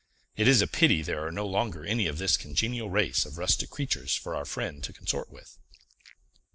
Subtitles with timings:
[0.35, 3.69] It is a pity there are no longer any of this congenial race of rustic
[3.69, 5.59] creatures for our friend to consort with!"